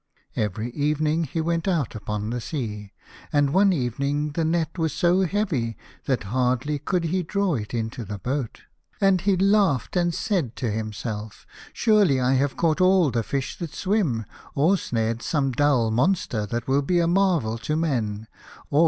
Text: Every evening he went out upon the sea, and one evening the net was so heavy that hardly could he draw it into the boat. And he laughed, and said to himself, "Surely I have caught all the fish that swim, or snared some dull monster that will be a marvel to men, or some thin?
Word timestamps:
Every 0.35 0.71
evening 0.71 1.25
he 1.25 1.41
went 1.41 1.67
out 1.67 1.93
upon 1.93 2.31
the 2.31 2.41
sea, 2.41 2.91
and 3.31 3.53
one 3.53 3.71
evening 3.71 4.31
the 4.31 4.43
net 4.43 4.79
was 4.79 4.93
so 4.93 5.25
heavy 5.25 5.77
that 6.05 6.23
hardly 6.33 6.79
could 6.79 7.03
he 7.03 7.21
draw 7.21 7.53
it 7.53 7.71
into 7.71 8.03
the 8.03 8.17
boat. 8.17 8.63
And 8.99 9.21
he 9.21 9.37
laughed, 9.37 9.95
and 9.95 10.11
said 10.11 10.55
to 10.55 10.71
himself, 10.71 11.45
"Surely 11.71 12.19
I 12.19 12.33
have 12.33 12.57
caught 12.57 12.81
all 12.81 13.11
the 13.11 13.21
fish 13.21 13.55
that 13.59 13.75
swim, 13.75 14.25
or 14.55 14.75
snared 14.75 15.21
some 15.21 15.51
dull 15.51 15.91
monster 15.91 16.47
that 16.47 16.67
will 16.67 16.81
be 16.81 16.97
a 16.97 17.05
marvel 17.05 17.59
to 17.59 17.75
men, 17.75 18.25
or 18.71 18.77
some 18.77 18.77
thin? 18.77 18.79